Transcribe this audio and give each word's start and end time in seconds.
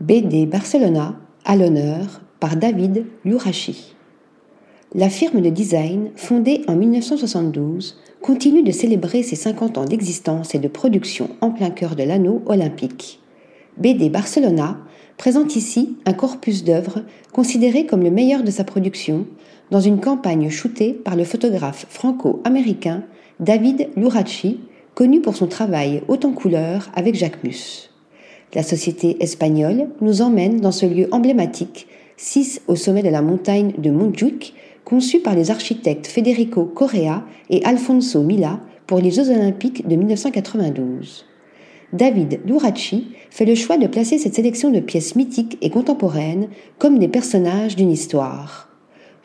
BD 0.00 0.46
Barcelona 0.46 1.16
à 1.44 1.56
l'honneur 1.56 2.20
par 2.38 2.54
David 2.54 3.04
Lourachi. 3.24 3.96
La 4.94 5.08
firme 5.08 5.40
de 5.40 5.50
design, 5.50 6.10
fondée 6.14 6.62
en 6.68 6.76
1972, 6.76 7.98
continue 8.22 8.62
de 8.62 8.70
célébrer 8.70 9.24
ses 9.24 9.34
50 9.34 9.76
ans 9.76 9.84
d'existence 9.84 10.54
et 10.54 10.60
de 10.60 10.68
production 10.68 11.30
en 11.40 11.50
plein 11.50 11.70
cœur 11.70 11.96
de 11.96 12.04
l'anneau 12.04 12.42
olympique. 12.46 13.18
BD 13.76 14.08
Barcelona 14.08 14.78
présente 15.16 15.56
ici 15.56 15.96
un 16.06 16.12
corpus 16.12 16.62
d'œuvres 16.62 17.02
considéré 17.32 17.84
comme 17.84 18.04
le 18.04 18.12
meilleur 18.12 18.44
de 18.44 18.52
sa 18.52 18.62
production 18.62 19.26
dans 19.72 19.80
une 19.80 19.98
campagne 19.98 20.48
shootée 20.48 20.92
par 20.92 21.16
le 21.16 21.24
photographe 21.24 21.86
franco-américain 21.88 23.02
David 23.40 23.88
Lourachi, 23.96 24.60
connu 24.94 25.20
pour 25.20 25.34
son 25.34 25.48
travail 25.48 26.02
haut 26.06 26.20
en 26.22 26.30
couleur 26.30 26.88
avec 26.94 27.16
Jacques 27.16 27.42
Mus. 27.42 27.87
La 28.54 28.62
société 28.62 29.16
espagnole 29.20 29.88
nous 30.00 30.22
emmène 30.22 30.60
dans 30.60 30.72
ce 30.72 30.86
lieu 30.86 31.08
emblématique, 31.12 31.86
6 32.16 32.62
au 32.66 32.76
sommet 32.76 33.02
de 33.02 33.10
la 33.10 33.20
montagne 33.20 33.72
de 33.76 33.90
Montjuic, 33.90 34.54
conçu 34.84 35.20
par 35.20 35.34
les 35.34 35.50
architectes 35.50 36.06
Federico 36.06 36.64
Correa 36.64 37.24
et 37.50 37.62
Alfonso 37.64 38.22
Mila 38.22 38.60
pour 38.86 39.00
les 39.00 39.10
Jeux 39.10 39.30
olympiques 39.30 39.86
de 39.86 39.96
1992. 39.96 41.26
David 41.92 42.40
Luracci 42.46 43.08
fait 43.30 43.44
le 43.44 43.54
choix 43.54 43.76
de 43.76 43.86
placer 43.86 44.16
cette 44.16 44.34
sélection 44.34 44.70
de 44.70 44.80
pièces 44.80 45.14
mythiques 45.14 45.58
et 45.60 45.70
contemporaines 45.70 46.48
comme 46.78 46.98
des 46.98 47.08
personnages 47.08 47.76
d'une 47.76 47.90
histoire. 47.90 48.68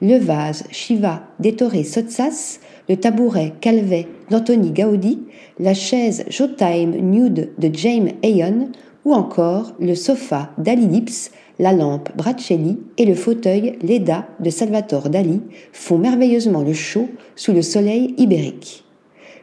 Le 0.01 0.17
vase 0.17 0.65
Shiva 0.69 1.23
d'Ettore 1.39 1.85
Sotsas, 1.85 2.59
le 2.89 2.97
tabouret 2.97 3.53
Calvet 3.61 4.07
d'Anthony 4.29 4.71
Gaudi, 4.71 5.19
la 5.59 5.73
chaise 5.73 6.25
Showtime 6.29 6.95
Nude 6.97 7.51
de 7.57 7.69
James 7.73 8.09
Ayon 8.21 8.69
ou 9.05 9.13
encore 9.13 9.73
le 9.79 9.95
sofa 9.95 10.51
d'Ali 10.57 10.87
Lips, 10.87 11.31
la 11.59 11.73
lampe 11.73 12.09
Bracelli 12.15 12.79
et 12.97 13.05
le 13.05 13.15
fauteuil 13.15 13.77
Leda 13.81 14.25
de 14.39 14.49
Salvatore 14.49 15.09
Dali 15.09 15.41
font 15.71 15.97
merveilleusement 15.97 16.61
le 16.61 16.73
show 16.73 17.07
sous 17.35 17.51
le 17.51 17.61
soleil 17.61 18.15
ibérique. 18.17 18.83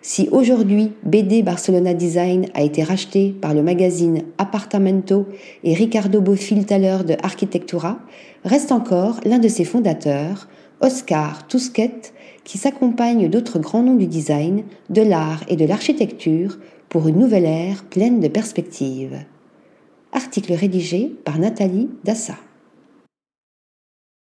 Si 0.03 0.28
aujourd'hui 0.33 0.92
BD 1.05 1.42
Barcelona 1.42 1.92
Design 1.92 2.47
a 2.55 2.62
été 2.62 2.83
racheté 2.83 3.34
par 3.38 3.53
le 3.53 3.62
magazine 3.62 4.22
Apartamento 4.38 5.27
et 5.62 5.75
Ricardo 5.75 6.22
Bofill 6.22 6.64
Thaler 6.64 7.05
de 7.06 7.16
Architectura, 7.22 7.98
reste 8.44 8.72
encore 8.72 9.20
l'un 9.27 9.38
de 9.38 9.48
ses 9.48 9.64
fondateurs, 9.64 10.48
Oscar 10.81 11.47
Tusquet, 11.48 12.00
qui 12.44 12.56
s'accompagne 12.56 13.28
d'autres 13.28 13.58
grands 13.58 13.83
noms 13.83 13.97
du 13.97 14.06
design, 14.06 14.64
de 14.88 15.03
l'art 15.03 15.44
et 15.48 15.56
de 15.56 15.66
l'architecture 15.66 16.58
pour 16.88 17.06
une 17.06 17.19
nouvelle 17.19 17.44
ère 17.44 17.84
pleine 17.84 18.20
de 18.20 18.28
perspectives. 18.28 19.19
Article 20.12 20.53
rédigé 20.55 21.14
par 21.25 21.39
Nathalie 21.39 21.89
Dassa. 22.05 22.36